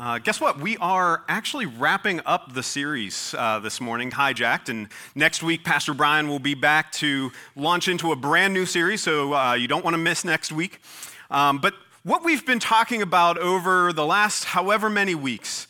[0.00, 0.60] Uh, guess what?
[0.60, 5.92] We are actually wrapping up the series uh, this morning, Hijacked, and next week, Pastor
[5.92, 9.82] Brian will be back to launch into a brand new series, so uh, you don't
[9.82, 10.80] want to miss next week.
[11.32, 15.66] Um, but what we've been talking about over the last however many weeks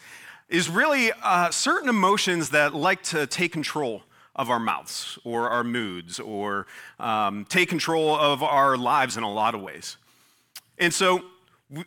[0.51, 4.03] is really uh, certain emotions that like to take control
[4.37, 6.67] of our mouths or our moods or
[7.01, 9.97] um, take control of our lives in a lot of ways.
[10.77, 11.25] And so,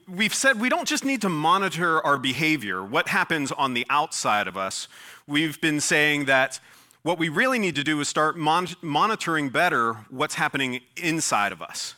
[0.07, 4.47] we've said we don't just need to monitor our behavior, what happens on the outside
[4.47, 4.87] of us.
[5.27, 6.59] We've been saying that
[7.03, 11.61] what we really need to do is start mon- monitoring better what's happening inside of
[11.61, 11.95] us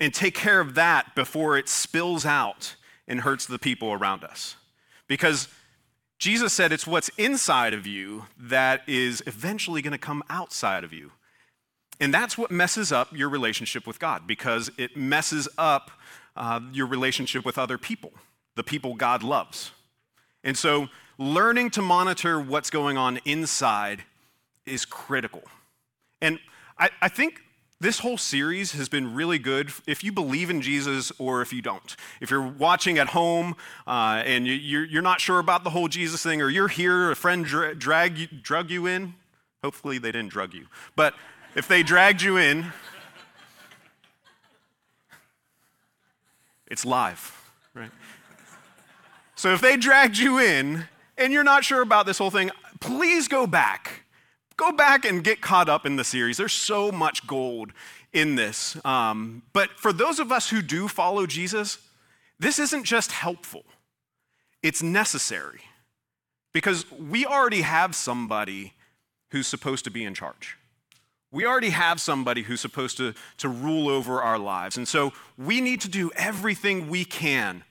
[0.00, 2.74] and take care of that before it spills out
[3.06, 4.56] and hurts the people around us.
[5.06, 5.48] Because
[6.18, 10.92] Jesus said it's what's inside of you that is eventually going to come outside of
[10.92, 11.12] you.
[12.00, 15.90] And that's what messes up your relationship with God because it messes up
[16.36, 18.12] uh, your relationship with other people,
[18.56, 19.72] the people God loves.
[20.42, 24.04] And so, learning to monitor what's going on inside
[24.64, 25.42] is critical.
[26.22, 26.38] And
[26.78, 27.42] I, I think
[27.80, 31.62] this whole series has been really good if you believe in Jesus or if you
[31.62, 31.96] don't.
[32.20, 33.56] If you're watching at home
[33.86, 37.16] uh, and you, are not sure about the whole Jesus thing, or you're here, a
[37.16, 39.14] friend dra- drag you, drug you in,
[39.64, 41.14] hopefully they didn't drug you, but
[41.54, 42.72] if they dragged you in,
[46.70, 47.90] It's live, right?
[49.34, 50.84] So if they dragged you in
[51.18, 54.04] and you're not sure about this whole thing, please go back.
[54.56, 56.36] Go back and get caught up in the series.
[56.36, 57.72] There's so much gold
[58.12, 58.76] in this.
[58.84, 61.78] Um, but for those of us who do follow Jesus,
[62.38, 63.64] this isn't just helpful,
[64.62, 65.60] it's necessary
[66.52, 68.74] because we already have somebody
[69.30, 70.56] who's supposed to be in charge.
[71.32, 74.76] We already have somebody who's supposed to, to rule over our lives.
[74.76, 77.62] And so we need to do everything we can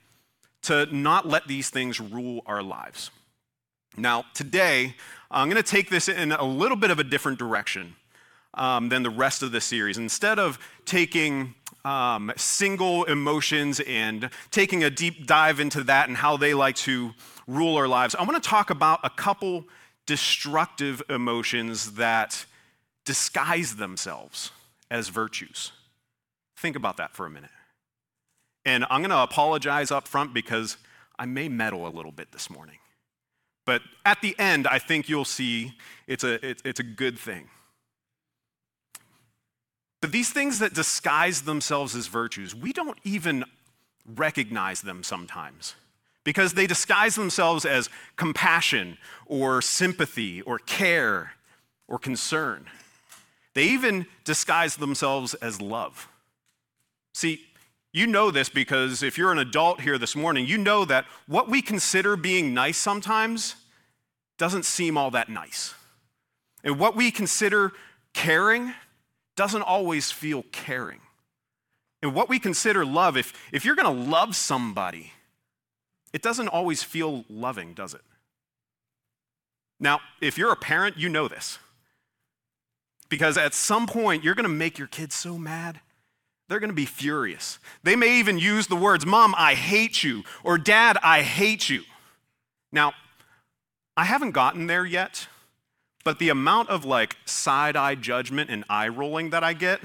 [0.64, 3.12] to not let these things rule our lives.
[3.98, 4.96] Now, today,
[5.30, 7.96] I'm going to take this in a little bit of a different direction
[8.54, 9.98] um, than the rest of the series.
[9.98, 11.56] Instead of taking
[11.86, 17.12] um, single emotions and taking a deep dive into that and how they like to
[17.48, 19.66] rule our lives, I want to talk about a couple
[20.06, 22.46] destructive emotions that
[23.10, 24.52] disguise themselves
[24.92, 25.72] as virtues.
[26.58, 27.50] Think about that for a minute.
[28.66, 30.78] And I'm going to apologize up front because
[31.18, 32.78] I may meddle a little bit this morning.
[33.66, 35.74] But at the end, I think you'll see
[36.06, 36.34] it's a,
[36.64, 37.50] it's a good thing.
[40.02, 43.44] But these things that disguise themselves as virtues, we don't even
[44.06, 45.74] recognize them sometimes
[46.24, 51.32] because they disguise themselves as compassion or sympathy or care
[51.88, 52.68] or concern.
[53.60, 56.08] They even disguise themselves as love.
[57.14, 57.42] See,
[57.92, 61.50] you know this because if you're an adult here this morning, you know that what
[61.50, 63.56] we consider being nice sometimes
[64.38, 65.74] doesn't seem all that nice.
[66.64, 67.74] And what we consider
[68.14, 68.74] caring
[69.36, 71.02] doesn't always feel caring.
[72.02, 75.12] And what we consider love, if, if you're going to love somebody,
[76.14, 78.04] it doesn't always feel loving, does it?
[79.82, 81.60] Now, if you're a parent, you know this.
[83.10, 85.82] Because at some point, you're going to make your kids so mad,
[86.48, 87.60] they're going to be furious.
[87.84, 91.84] They may even use the words, Mom, I hate you, or Dad, I hate you.
[92.72, 92.94] Now,
[93.96, 95.28] I haven't gotten there yet,
[96.04, 99.80] but the amount of like side eye judgment and eye rolling that I get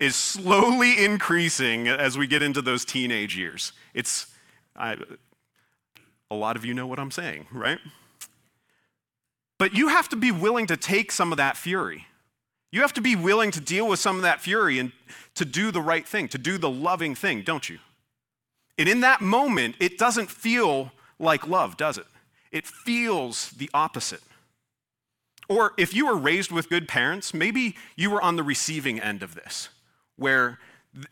[0.00, 3.72] is slowly increasing as we get into those teenage years.
[3.94, 4.26] It's,
[4.76, 4.96] I,
[6.30, 7.78] a lot of you know what I'm saying, right?
[9.58, 12.06] But you have to be willing to take some of that fury.
[12.70, 14.92] You have to be willing to deal with some of that fury and
[15.34, 17.78] to do the right thing, to do the loving thing, don't you?
[18.76, 22.06] And in that moment, it doesn't feel like love, does it?
[22.52, 24.22] It feels the opposite.
[25.48, 29.22] Or if you were raised with good parents, maybe you were on the receiving end
[29.22, 29.70] of this,
[30.16, 30.58] where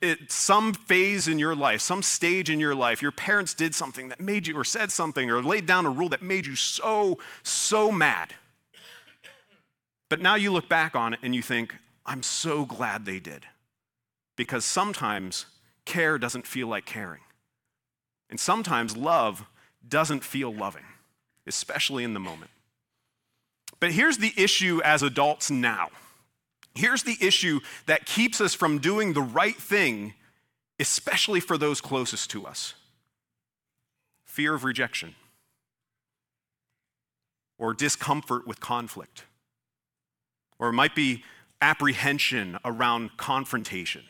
[0.03, 4.09] it, some phase in your life, some stage in your life, your parents did something
[4.09, 7.19] that made you, or said something, or laid down a rule that made you so,
[7.43, 8.35] so mad
[10.09, 11.75] but now you look back on it and you think,
[12.05, 13.47] I'm so glad they did.
[14.37, 15.47] Because sometimes
[15.85, 17.23] care doesn't feel like caring.
[18.29, 19.45] And sometimes love
[19.89, 20.85] doesn't feel loving,
[21.47, 22.51] especially in the moment.
[23.81, 25.89] But here's the issue as adults now.
[26.75, 30.15] Here's the issue that keeps us from doing the right thing,
[30.79, 32.75] especially for those closest to us
[34.25, 35.15] fear of rejection
[37.57, 39.25] or discomfort with conflict,
[40.59, 41.23] or it might be
[41.61, 44.05] apprehension around confrontation.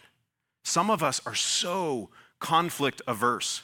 [0.64, 2.10] Some of us are so
[2.40, 3.62] conflict averse.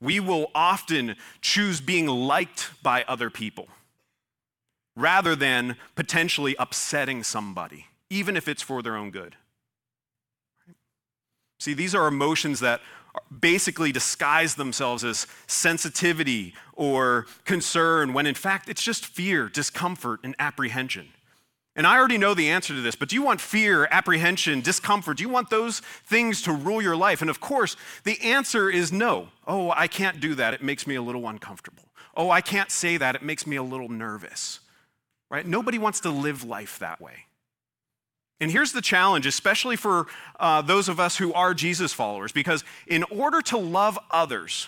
[0.00, 3.68] We will often choose being liked by other people
[4.96, 9.36] rather than potentially upsetting somebody, even if it's for their own good.
[11.60, 12.80] See, these are emotions that
[13.40, 20.36] basically disguise themselves as sensitivity or concern when in fact it's just fear, discomfort, and
[20.38, 21.08] apprehension.
[21.78, 25.18] And I already know the answer to this, but do you want fear, apprehension, discomfort?
[25.18, 27.20] Do you want those things to rule your life?
[27.20, 29.28] And of course, the answer is no.
[29.46, 30.54] Oh, I can't do that.
[30.54, 31.84] It makes me a little uncomfortable.
[32.16, 33.14] Oh, I can't say that.
[33.14, 34.58] It makes me a little nervous.
[35.30, 35.46] Right?
[35.46, 37.26] Nobody wants to live life that way.
[38.40, 40.08] And here's the challenge, especially for
[40.40, 44.66] uh, those of us who are Jesus followers, because in order to love others,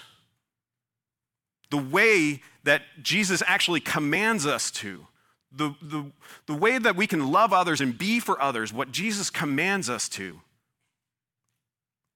[1.71, 5.09] the way that Jesus actually commands us to,
[5.53, 6.05] the, the,
[6.47, 10.09] the way that we can love others and be for others, what Jesus commands us
[10.11, 10.41] to,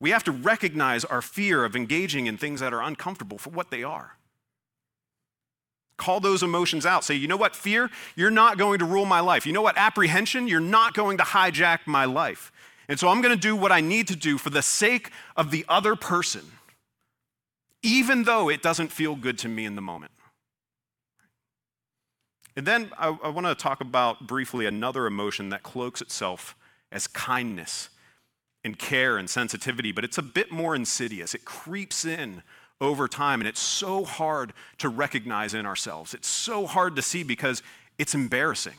[0.00, 3.70] we have to recognize our fear of engaging in things that are uncomfortable for what
[3.70, 4.16] they are.
[5.96, 7.04] Call those emotions out.
[7.04, 9.46] Say, you know what, fear, you're not going to rule my life.
[9.46, 12.52] You know what, apprehension, you're not going to hijack my life.
[12.88, 15.50] And so I'm going to do what I need to do for the sake of
[15.50, 16.42] the other person,
[17.82, 20.12] even though it doesn't feel good to me in the moment.
[22.56, 26.54] And then I, I want to talk about briefly another emotion that cloaks itself
[26.92, 27.88] as kindness
[28.62, 31.34] and care and sensitivity, but it's a bit more insidious.
[31.34, 32.42] It creeps in
[32.80, 33.40] over time.
[33.40, 36.14] And it's so hard to recognize in ourselves.
[36.14, 37.62] It's so hard to see because
[37.98, 38.74] it's embarrassing.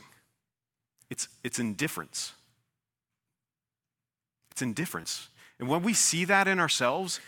[1.10, 2.32] It's, it's indifference.
[4.50, 5.28] It's indifference.
[5.58, 7.20] And when we see that in ourselves,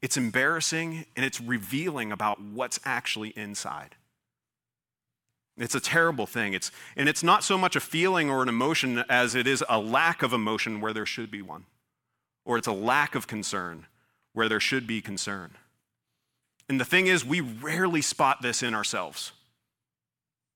[0.00, 3.94] it's embarrassing and it's revealing about what's actually inside.
[5.56, 6.54] It's a terrible thing.
[6.54, 9.78] It's, and it's not so much a feeling or an emotion as it is a
[9.78, 11.66] lack of emotion where there should be one,
[12.44, 13.86] or it's a lack of concern
[14.32, 15.52] where there should be concern.
[16.68, 19.32] And the thing is, we rarely spot this in ourselves.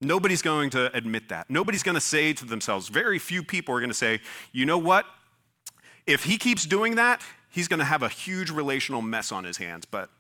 [0.01, 1.51] Nobody's going to admit that.
[1.51, 4.21] Nobody's going to say to themselves, very few people are going to say,
[4.53, 5.07] you know what?
[6.07, 9.57] If he keeps doing that, he's going to have a huge relational mess on his
[9.57, 10.11] hands, but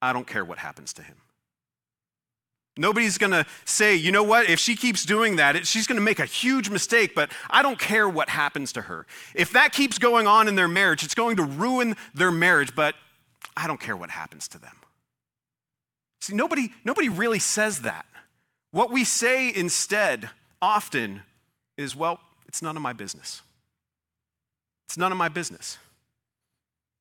[0.00, 1.16] I don't care what happens to him.
[2.76, 6.02] Nobody's going to say, you know what, if she keeps doing that, she's going to
[6.02, 9.06] make a huge mistake, but I don't care what happens to her.
[9.34, 12.94] If that keeps going on in their marriage, it's going to ruin their marriage, but
[13.54, 14.74] I don't care what happens to them.
[16.22, 18.06] See, nobody, nobody really says that.
[18.70, 20.30] What we say instead
[20.62, 21.22] often
[21.76, 23.42] is, well, it's none of my business.
[24.86, 25.76] It's none of my business.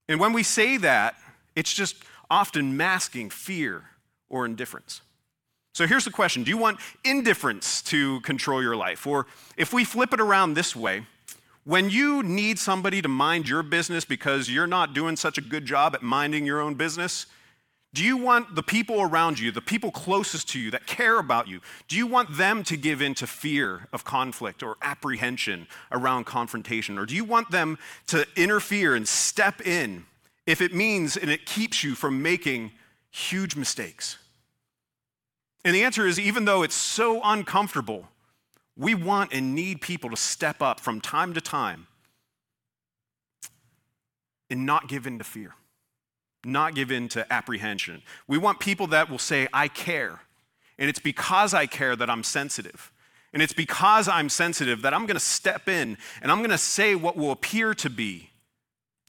[0.09, 1.15] And when we say that,
[1.55, 1.95] it's just
[2.29, 3.85] often masking fear
[4.27, 5.01] or indifference.
[5.73, 9.07] So here's the question Do you want indifference to control your life?
[9.07, 9.27] Or
[9.57, 11.05] if we flip it around this way,
[11.63, 15.65] when you need somebody to mind your business because you're not doing such a good
[15.65, 17.27] job at minding your own business,
[17.93, 21.47] do you want the people around you, the people closest to you that care about
[21.47, 26.25] you, do you want them to give in to fear of conflict or apprehension around
[26.25, 26.97] confrontation?
[26.97, 30.05] Or do you want them to interfere and step in
[30.47, 32.71] if it means and it keeps you from making
[33.11, 34.17] huge mistakes?
[35.63, 38.09] And the answer is even though it's so uncomfortable,
[38.75, 41.87] we want and need people to step up from time to time
[44.49, 45.53] and not give in to fear
[46.45, 48.01] not give in to apprehension.
[48.27, 50.21] We want people that will say, I care.
[50.77, 52.91] And it's because I care that I'm sensitive.
[53.33, 56.57] And it's because I'm sensitive that I'm going to step in and I'm going to
[56.57, 58.31] say what will appear to be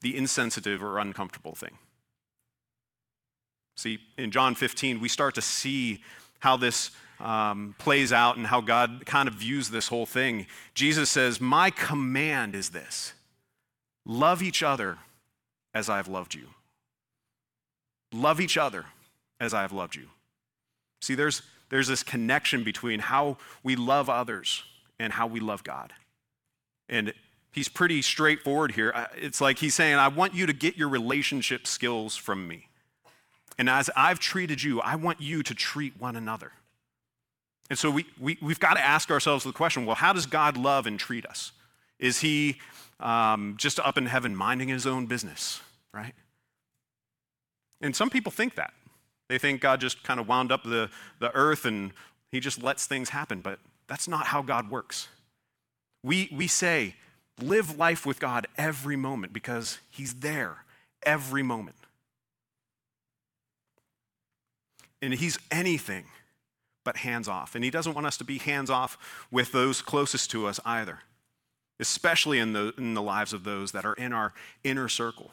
[0.01, 1.77] the insensitive or uncomfortable thing.
[3.75, 6.03] See, in John 15, we start to see
[6.43, 10.45] how this um, plays out and how God kind of views this whole thing.
[10.73, 13.13] Jesus says, My command is this
[14.05, 14.97] love each other
[15.73, 16.47] as I've loved you.
[18.11, 18.87] Love each other
[19.39, 20.07] as I have loved you.
[21.01, 24.63] See, there's, there's this connection between how we love others
[24.99, 25.93] and how we love God.
[26.89, 27.13] And
[27.53, 29.07] he's pretty straightforward here.
[29.15, 32.67] It's like he's saying, I want you to get your relationship skills from me.
[33.57, 36.51] And as I've treated you, I want you to treat one another.
[37.69, 40.57] And so we, we, we've got to ask ourselves the question well, how does God
[40.57, 41.51] love and treat us?
[41.99, 42.57] Is he
[42.99, 45.61] um, just up in heaven minding his own business,
[45.93, 46.13] right?
[47.81, 48.73] And some people think that.
[49.29, 51.91] They think God just kind of wound up the, the earth and
[52.31, 55.07] he just lets things happen, but that's not how God works.
[56.03, 56.95] We, we say,
[57.41, 60.63] live life with God every moment because he's there
[61.03, 61.77] every moment.
[65.03, 66.05] And he's anything
[66.85, 67.55] but hands off.
[67.55, 68.97] And he doesn't want us to be hands off
[69.31, 70.99] with those closest to us either,
[71.79, 74.33] especially in the, in the lives of those that are in our
[74.63, 75.31] inner circle,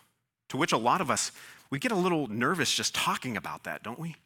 [0.49, 1.31] to which a lot of us,
[1.71, 4.17] we get a little nervous just talking about that, don't we?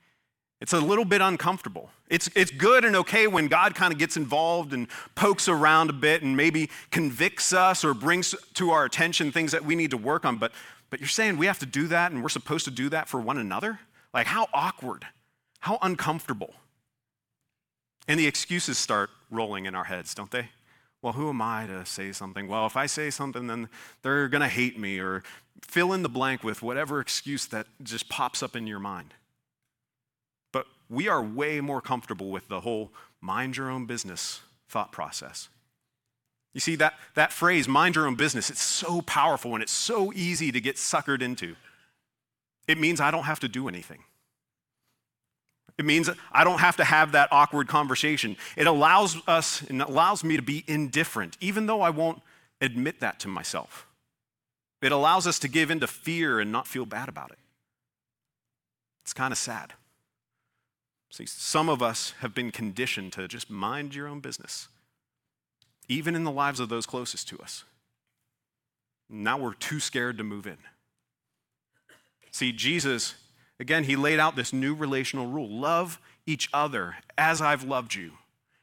[0.61, 1.91] It's a little bit uncomfortable.
[2.09, 5.93] It's, it's good and okay when God kind of gets involved and pokes around a
[5.93, 9.99] bit and maybe convicts us or brings to our attention things that we need to
[9.99, 10.39] work on.
[10.39, 10.53] But,
[10.89, 13.21] but you're saying we have to do that and we're supposed to do that for
[13.21, 13.81] one another?
[14.15, 15.05] Like, how awkward,
[15.65, 16.53] how uncomfortable.
[18.07, 20.51] And the excuses start rolling in our heads, don't they?
[21.01, 22.49] Well, who am I to say something?
[22.49, 23.71] Well, if I say something, then
[24.03, 25.23] they're going to hate me, or
[25.67, 29.15] fill in the blank with whatever excuse that just pops up in your mind.
[30.53, 32.93] But we are way more comfortable with the whole
[33.23, 35.49] mind your own business thought process.
[36.53, 40.13] You see, that, that phrase, mind your own business, it's so powerful and it's so
[40.13, 41.57] easy to get suckered into.
[42.69, 44.05] It means I don't have to do anything.
[45.77, 48.37] It means I don't have to have that awkward conversation.
[48.57, 52.23] It allows us and allows me to be indifferent, even though I won't
[52.61, 53.87] admit that to myself.
[54.81, 57.39] It allows us to give in to fear and not feel bad about it.
[59.03, 59.73] It's kind of sad.
[61.11, 64.69] See, some of us have been conditioned to just mind your own business,
[65.89, 67.65] even in the lives of those closest to us.
[69.09, 70.59] Now we're too scared to move in.
[72.31, 73.15] See, Jesus
[73.61, 78.13] Again, he laid out this new relational rule love each other as I've loved you.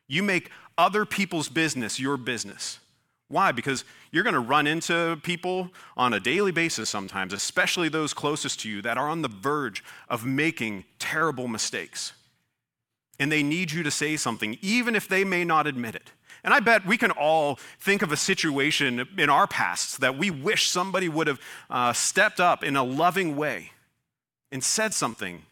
[0.08, 2.80] You make other people's business your business.
[3.30, 3.54] Why?
[3.54, 8.60] Because you're going to run into people on a daily basis sometimes, especially those closest
[8.62, 12.12] to you that are on the verge of making terrible mistakes.
[13.20, 16.12] And they need you to say something, even if they may not admit it.
[16.44, 20.30] And I bet we can all think of a situation in our pasts that we
[20.30, 23.72] wish somebody would have uh, stepped up in a loving way
[24.52, 25.44] and said something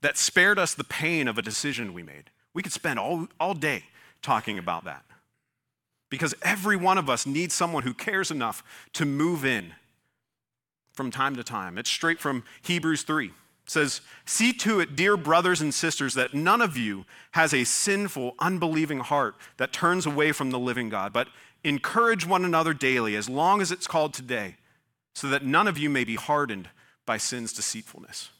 [0.00, 2.30] that spared us the pain of a decision we made.
[2.52, 3.84] We could spend all, all day
[4.20, 5.04] talking about that.
[6.10, 9.72] Because every one of us needs someone who cares enough to move in
[10.92, 11.78] from time to time.
[11.78, 13.26] It's straight from Hebrews 3.
[13.26, 13.32] It
[13.66, 18.34] says, See to it, dear brothers and sisters, that none of you has a sinful,
[18.38, 21.28] unbelieving heart that turns away from the living God, but
[21.64, 24.56] encourage one another daily, as long as it's called today,
[25.14, 26.68] so that none of you may be hardened
[27.12, 28.30] by sin's deceitfulness.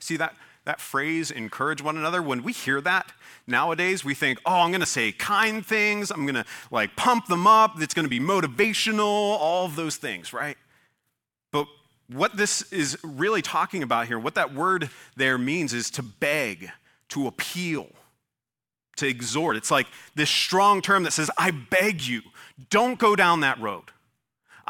[0.00, 0.34] See that,
[0.64, 3.12] that phrase, encourage one another, when we hear that
[3.46, 6.10] nowadays, we think, oh, I'm going to say kind things.
[6.10, 7.80] I'm going to like pump them up.
[7.80, 10.56] It's going to be motivational, all of those things, right?
[11.52, 11.68] But
[12.08, 16.70] what this is really talking about here, what that word there means is to beg,
[17.10, 17.86] to appeal,
[18.96, 19.56] to exhort.
[19.56, 19.86] It's like
[20.16, 22.22] this strong term that says, I beg you,
[22.68, 23.84] don't go down that road.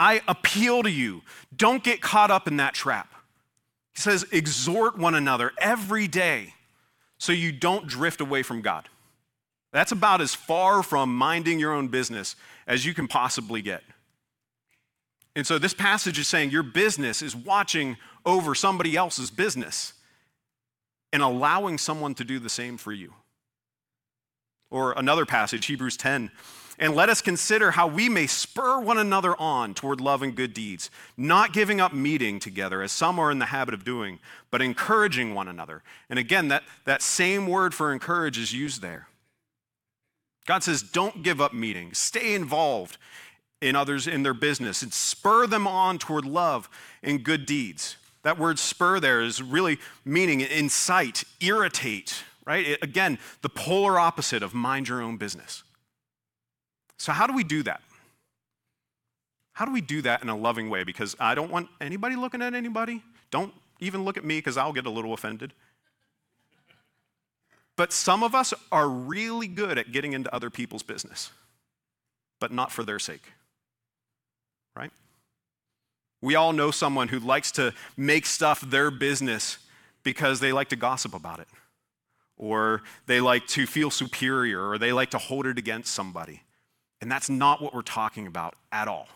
[0.00, 1.20] I appeal to you,
[1.54, 3.12] don't get caught up in that trap.
[3.92, 6.54] He says, exhort one another every day
[7.18, 8.88] so you don't drift away from God.
[9.72, 12.34] That's about as far from minding your own business
[12.66, 13.82] as you can possibly get.
[15.36, 19.92] And so this passage is saying your business is watching over somebody else's business
[21.12, 23.12] and allowing someone to do the same for you.
[24.70, 26.30] Or another passage, Hebrews 10,
[26.80, 30.54] and let us consider how we may spur one another on toward love and good
[30.54, 34.18] deeds, not giving up meeting together as some are in the habit of doing,
[34.50, 35.82] but encouraging one another.
[36.08, 39.08] And again, that, that same word for encourage is used there.
[40.46, 42.96] God says, don't give up meeting, stay involved
[43.60, 46.70] in others in their business and spur them on toward love
[47.02, 47.98] and good deeds.
[48.22, 52.78] That word spur there is really meaning incite, irritate, right?
[52.80, 55.62] Again, the polar opposite of mind your own business.
[57.00, 57.80] So, how do we do that?
[59.54, 60.84] How do we do that in a loving way?
[60.84, 63.02] Because I don't want anybody looking at anybody.
[63.30, 65.54] Don't even look at me because I'll get a little offended.
[67.74, 71.30] But some of us are really good at getting into other people's business,
[72.38, 73.32] but not for their sake.
[74.76, 74.92] Right?
[76.20, 79.56] We all know someone who likes to make stuff their business
[80.02, 81.48] because they like to gossip about it,
[82.36, 86.42] or they like to feel superior, or they like to hold it against somebody.
[87.00, 89.08] And that's not what we're talking about at all.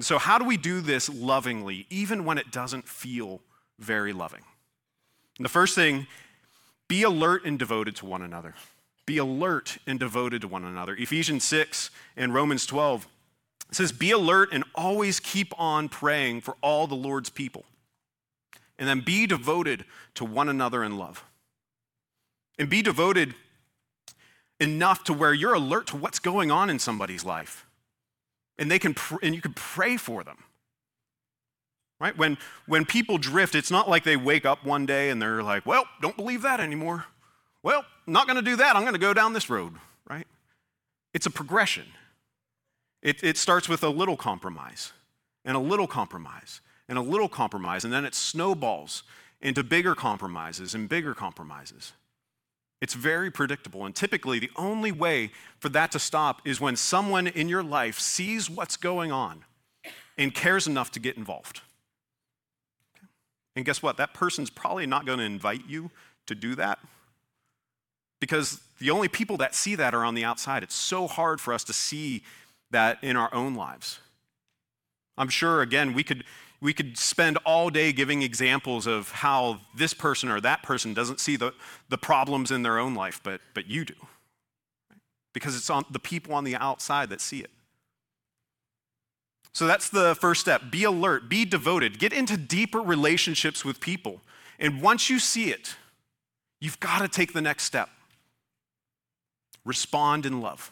[0.00, 3.42] So, how do we do this lovingly, even when it doesn't feel
[3.78, 4.40] very loving?
[5.36, 6.06] And the first thing,
[6.88, 8.54] be alert and devoted to one another.
[9.04, 10.94] Be alert and devoted to one another.
[10.94, 13.06] Ephesians 6 and Romans 12
[13.70, 17.64] says, Be alert and always keep on praying for all the Lord's people.
[18.78, 21.24] And then be devoted to one another in love.
[22.58, 23.34] And be devoted
[24.60, 27.66] enough to where you're alert to what's going on in somebody's life.
[28.58, 30.38] And they can pr- and you can pray for them.
[31.98, 32.16] Right?
[32.16, 35.66] When when people drift, it's not like they wake up one day and they're like,
[35.66, 37.06] "Well, don't believe that anymore."
[37.62, 38.74] Well, not going to do that.
[38.74, 39.74] I'm going to go down this road,
[40.08, 40.26] right?
[41.12, 41.84] It's a progression.
[43.02, 44.92] It, it starts with a little compromise,
[45.44, 49.02] and a little compromise, and a little compromise, and then it snowballs
[49.40, 51.92] into bigger compromises and bigger compromises.
[52.80, 53.84] It's very predictable.
[53.84, 57.98] And typically, the only way for that to stop is when someone in your life
[57.98, 59.44] sees what's going on
[60.16, 61.60] and cares enough to get involved.
[63.56, 63.96] And guess what?
[63.96, 65.90] That person's probably not going to invite you
[66.26, 66.78] to do that
[68.20, 70.62] because the only people that see that are on the outside.
[70.62, 72.22] It's so hard for us to see
[72.70, 73.98] that in our own lives.
[75.18, 76.24] I'm sure, again, we could,
[76.60, 81.18] we could spend all day giving examples of how this person or that person doesn't
[81.18, 81.54] see the,
[81.88, 83.94] the problems in their own life, but, but you do.
[85.32, 87.50] Because it's on the people on the outside that see it.
[89.52, 90.70] So that's the first step.
[90.70, 94.20] Be alert, be devoted, get into deeper relationships with people.
[94.58, 95.76] And once you see it,
[96.60, 97.88] you've got to take the next step.
[99.64, 100.70] Respond in love.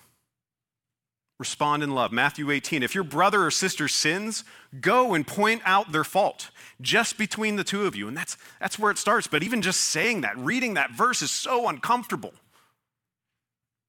[1.38, 2.10] Respond in love.
[2.10, 2.82] Matthew 18.
[2.82, 4.42] If your brother or sister sins,
[4.80, 8.08] go and point out their fault just between the two of you.
[8.08, 9.28] And that's, that's where it starts.
[9.28, 12.32] But even just saying that, reading that verse is so uncomfortable.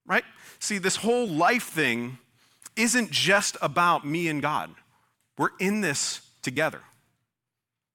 [0.05, 0.23] Right?
[0.59, 2.19] See, this whole life thing
[2.75, 4.69] isn't just about me and God.
[5.37, 6.81] We're in this together.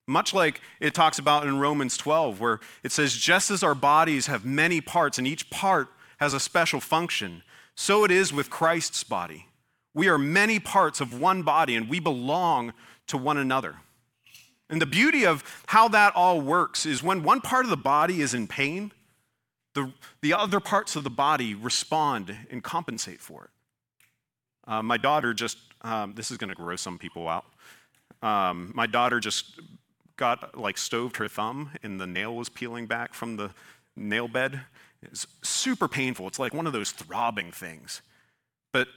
[0.07, 4.27] Much like it talks about in Romans 12, where it says, just as our bodies
[4.27, 5.87] have many parts and each part
[6.19, 7.41] has a special function,
[7.75, 9.47] so it is with Christ's body.
[9.93, 12.73] We are many parts of one body and we belong
[13.07, 13.77] to one another.
[14.69, 18.21] And the beauty of how that all works is when one part of the body
[18.21, 18.91] is in pain,
[19.73, 23.49] the, the other parts of the body respond and compensate for it.
[24.67, 27.45] Uh, my daughter just, um, this is going to gross some people out.
[28.21, 29.59] Um, my daughter just
[30.17, 33.51] got like stoved her thumb and the nail was peeling back from the
[33.95, 34.61] nail bed.
[35.05, 36.27] It's super painful.
[36.27, 38.01] It's like one of those throbbing things.
[38.73, 38.87] But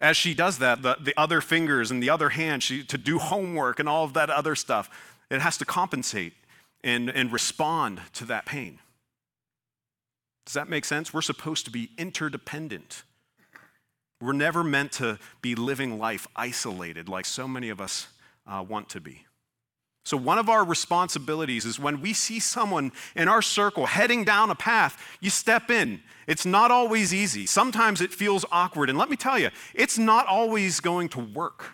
[0.00, 3.18] as she does that, the, the other fingers and the other hand, she, to do
[3.18, 4.90] homework and all of that other stuff,
[5.30, 6.34] it has to compensate
[6.84, 8.78] and, and respond to that pain.
[10.44, 11.12] Does that make sense?
[11.12, 13.02] We're supposed to be interdependent.
[14.20, 18.08] We're never meant to be living life isolated like so many of us
[18.46, 19.25] uh, want to be.
[20.06, 24.50] So, one of our responsibilities is when we see someone in our circle heading down
[24.50, 26.00] a path, you step in.
[26.28, 27.44] It's not always easy.
[27.44, 28.88] Sometimes it feels awkward.
[28.88, 31.72] And let me tell you, it's not always going to work.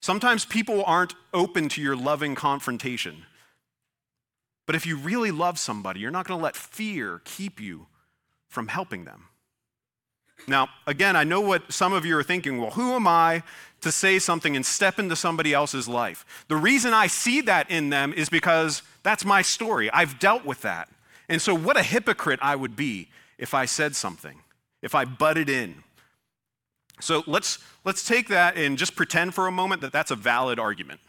[0.00, 3.26] Sometimes people aren't open to your loving confrontation.
[4.64, 7.88] But if you really love somebody, you're not going to let fear keep you
[8.48, 9.24] from helping them.
[10.46, 12.58] Now, again, I know what some of you are thinking.
[12.58, 13.42] Well, who am I
[13.80, 16.44] to say something and step into somebody else's life?
[16.48, 19.90] The reason I see that in them is because that's my story.
[19.90, 20.88] I've dealt with that.
[21.28, 24.40] And so, what a hypocrite I would be if I said something,
[24.82, 25.82] if I butted in.
[27.00, 30.58] So, let's, let's take that and just pretend for a moment that that's a valid
[30.58, 31.00] argument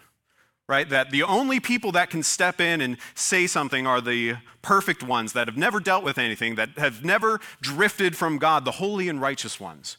[0.71, 0.87] right?
[0.87, 5.33] That the only people that can step in and say something are the perfect ones
[5.33, 9.19] that have never dealt with anything, that have never drifted from God, the holy and
[9.19, 9.97] righteous ones,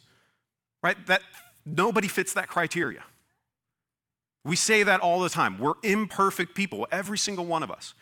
[0.83, 0.97] right?
[1.07, 1.21] That
[1.67, 3.05] nobody fits that criteria.
[4.47, 5.59] We say that all the time.
[5.59, 7.93] We're imperfect people, every single one of us.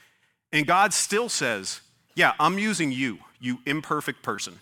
[0.53, 1.81] And God still says,
[2.15, 4.61] Yeah, I'm using you, you imperfect person.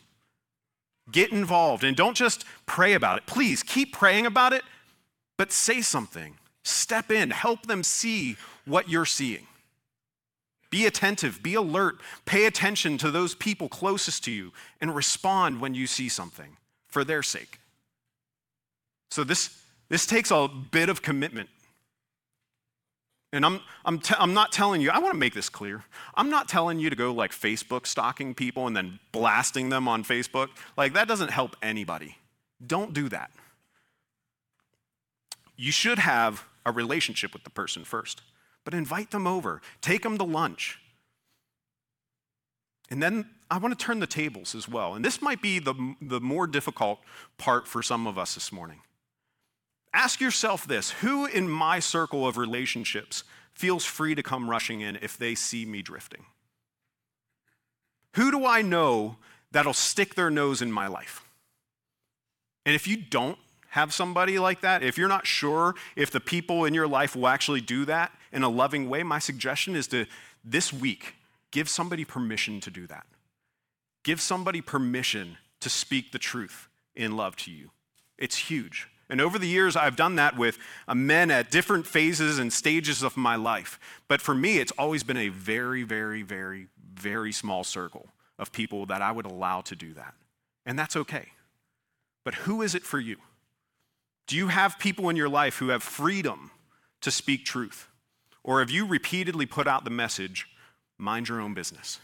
[1.12, 3.26] Get involved and don't just pray about it.
[3.26, 4.62] Please keep praying about it,
[5.36, 6.38] but say something.
[6.68, 9.46] Step in, help them see what you're seeing.
[10.68, 15.74] Be attentive, be alert, pay attention to those people closest to you, and respond when
[15.74, 17.58] you see something for their sake.
[19.10, 21.48] So, this, this takes a bit of commitment.
[23.32, 25.84] And I'm, I'm, I'm not telling you, I want to make this clear.
[26.14, 30.04] I'm not telling you to go like Facebook stalking people and then blasting them on
[30.04, 30.48] Facebook.
[30.76, 32.18] Like, that doesn't help anybody.
[32.66, 33.30] Don't do that.
[35.56, 38.22] You should have a relationship with the person first.
[38.64, 40.78] But invite them over, take them to lunch.
[42.90, 44.94] And then I want to turn the tables as well.
[44.94, 47.00] And this might be the, the more difficult
[47.36, 48.80] part for some of us this morning.
[49.92, 53.24] Ask yourself this who in my circle of relationships
[53.58, 56.24] feels free to come rushing in if they see me drifting?
[58.14, 59.16] Who do I know
[59.50, 61.24] that'll stick their nose in my life?
[62.64, 66.64] And if you don't have somebody like that, if you're not sure if the people
[66.64, 70.06] in your life will actually do that, in a loving way, my suggestion is to
[70.44, 71.14] this week
[71.50, 73.06] give somebody permission to do that.
[74.04, 77.70] Give somebody permission to speak the truth in love to you.
[78.16, 78.88] It's huge.
[79.10, 83.02] And over the years, I've done that with uh, men at different phases and stages
[83.02, 83.78] of my life.
[84.06, 88.86] But for me, it's always been a very, very, very, very small circle of people
[88.86, 90.14] that I would allow to do that.
[90.66, 91.28] And that's okay.
[92.24, 93.16] But who is it for you?
[94.28, 96.50] Do you have people in your life who have freedom
[97.00, 97.88] to speak truth?
[98.44, 100.46] Or have you repeatedly put out the message,
[100.98, 101.98] mind your own business?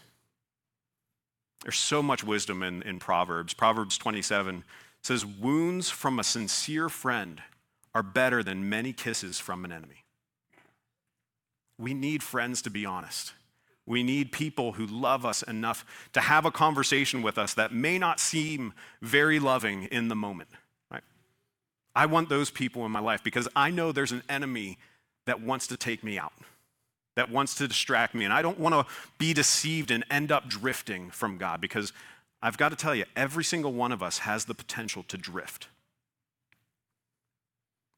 [1.62, 3.52] There's so much wisdom in, in Proverbs.
[3.54, 4.64] Proverbs 27
[5.02, 7.42] says, Wounds from a sincere friend
[7.94, 10.04] are better than many kisses from an enemy.
[11.78, 13.34] We need friends to be honest.
[13.86, 15.84] We need people who love us enough
[16.14, 20.48] to have a conversation with us that may not seem very loving in the moment.
[21.94, 24.78] I want those people in my life because I know there's an enemy
[25.26, 26.32] that wants to take me out,
[27.16, 28.24] that wants to distract me.
[28.24, 31.92] And I don't want to be deceived and end up drifting from God because
[32.42, 35.68] I've got to tell you, every single one of us has the potential to drift.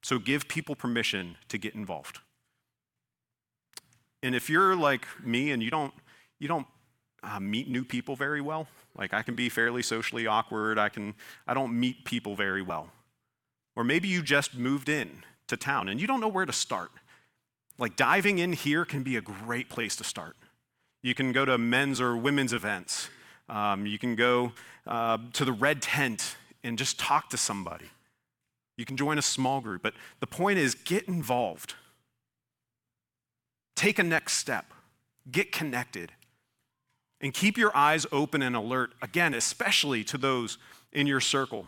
[0.02, 2.20] So give people permission to get involved.
[4.22, 5.92] And if you're like me and you don't,
[6.38, 6.66] you don't
[7.24, 11.14] uh, meet new people very well, like I can be fairly socially awkward, I, can,
[11.46, 12.90] I don't meet people very well.
[13.76, 16.90] Or maybe you just moved in to town and you don't know where to start.
[17.78, 20.36] Like diving in here can be a great place to start.
[21.02, 23.10] You can go to men's or women's events.
[23.48, 24.52] Um, you can go
[24.86, 27.86] uh, to the red tent and just talk to somebody.
[28.76, 29.82] You can join a small group.
[29.82, 31.74] But the point is, get involved.
[33.76, 34.72] Take a next step,
[35.30, 36.12] get connected,
[37.20, 40.58] and keep your eyes open and alert, again, especially to those
[40.92, 41.66] in your circle,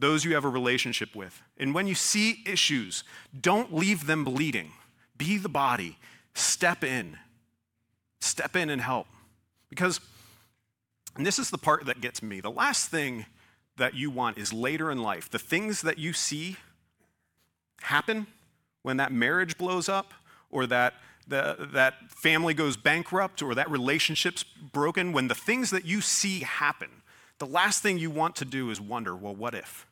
[0.00, 1.42] those you have a relationship with.
[1.58, 3.04] And when you see issues,
[3.38, 4.72] don't leave them bleeding.
[5.16, 5.98] Be the body,
[6.34, 7.18] step in,
[8.20, 9.06] step in and help.
[9.68, 10.00] Because,
[11.16, 13.26] and this is the part that gets me, the last thing
[13.76, 16.56] that you want is later in life, the things that you see
[17.82, 18.26] happen
[18.82, 20.12] when that marriage blows up
[20.50, 20.94] or that
[21.26, 26.40] the, that family goes bankrupt or that relationship's broken, when the things that you see
[26.40, 26.88] happen,
[27.38, 29.86] the last thing you want to do is wonder, well, what if?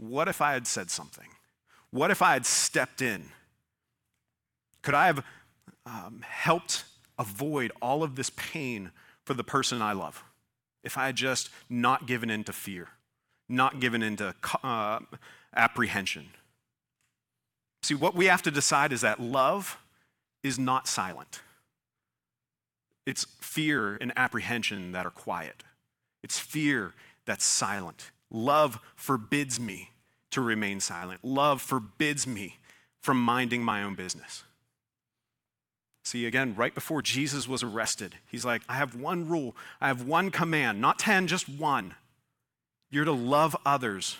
[0.00, 1.28] What if I had said something?
[1.90, 3.24] What if I had stepped in?
[4.80, 5.22] Could I have
[5.84, 6.84] um, helped
[7.18, 8.92] avoid all of this pain
[9.26, 10.24] for the person I love?
[10.82, 12.88] If I had just not given in to fear,
[13.46, 14.34] not given into
[14.64, 15.00] uh,
[15.54, 16.28] apprehension.
[17.82, 19.76] See, what we have to decide is that love
[20.42, 21.42] is not silent.
[23.04, 25.62] It's fear and apprehension that are quiet.
[26.22, 26.94] It's fear
[27.26, 28.10] that's silent.
[28.30, 29.90] Love forbids me
[30.30, 31.24] to remain silent.
[31.24, 32.58] Love forbids me
[33.00, 34.44] from minding my own business.
[36.04, 40.06] See, again, right before Jesus was arrested, he's like, I have one rule, I have
[40.06, 41.94] one command, not 10, just one.
[42.90, 44.16] You're to love others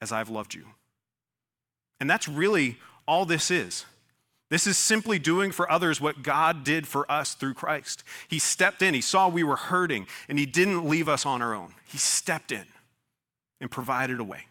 [0.00, 0.66] as I've loved you.
[2.00, 3.86] And that's really all this is.
[4.50, 8.04] This is simply doing for others what God did for us through Christ.
[8.28, 11.54] He stepped in, He saw we were hurting, and He didn't leave us on our
[11.54, 11.74] own.
[11.86, 12.66] He stepped in
[13.60, 14.46] and provided a way.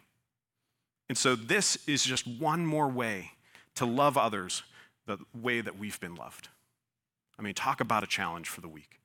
[1.08, 3.32] And so, this is just one more way
[3.74, 4.62] to love others
[5.06, 6.48] the way that we've been loved.
[7.38, 9.00] I mean, talk about a challenge for the week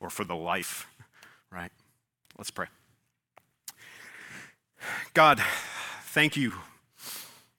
[0.00, 0.86] or for the life,
[1.50, 1.72] right?
[2.36, 2.66] Let's pray.
[5.14, 5.42] God,
[6.02, 6.52] thank you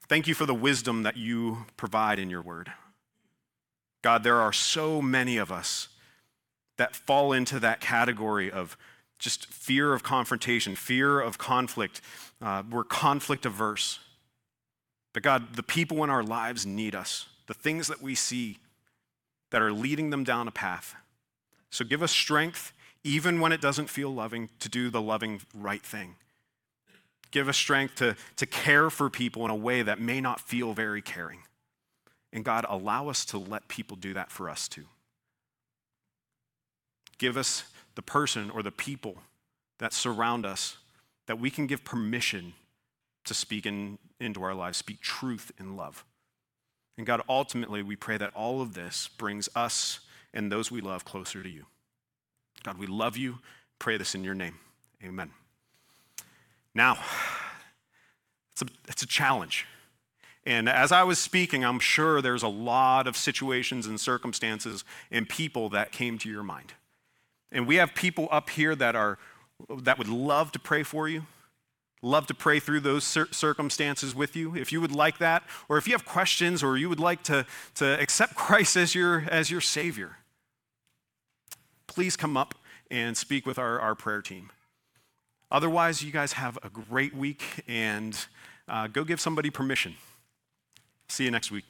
[0.09, 2.73] Thank you for the wisdom that you provide in your word.
[4.01, 5.89] God, there are so many of us
[6.77, 8.75] that fall into that category of
[9.19, 12.01] just fear of confrontation, fear of conflict.
[12.41, 13.99] Uh, we're conflict averse.
[15.13, 18.57] But God, the people in our lives need us, the things that we see
[19.51, 20.95] that are leading them down a path.
[21.69, 25.83] So give us strength, even when it doesn't feel loving, to do the loving right
[25.83, 26.15] thing.
[27.31, 30.73] Give us strength to, to care for people in a way that may not feel
[30.73, 31.39] very caring.
[32.31, 34.85] And God, allow us to let people do that for us too.
[37.17, 37.63] Give us
[37.95, 39.17] the person or the people
[39.79, 40.77] that surround us
[41.27, 42.53] that we can give permission
[43.25, 46.03] to speak in, into our lives, speak truth in love.
[46.97, 49.99] And God, ultimately, we pray that all of this brings us
[50.33, 51.65] and those we love closer to you.
[52.63, 53.37] God, we love you.
[53.77, 54.55] Pray this in your name.
[55.03, 55.31] Amen.
[56.73, 56.97] Now,
[58.51, 59.65] it's a, it's a challenge.
[60.45, 65.27] And as I was speaking, I'm sure there's a lot of situations and circumstances and
[65.27, 66.73] people that came to your mind.
[67.51, 69.17] And we have people up here that are
[69.81, 71.25] that would love to pray for you.
[72.01, 74.55] Love to pray through those circumstances with you.
[74.55, 77.45] If you would like that, or if you have questions, or you would like to,
[77.75, 80.17] to accept Christ as your, as your Savior,
[81.87, 82.55] please come up
[82.89, 84.49] and speak with our, our prayer team.
[85.51, 88.27] Otherwise, you guys have a great week and
[88.69, 89.95] uh, go give somebody permission.
[91.09, 91.65] See you next week.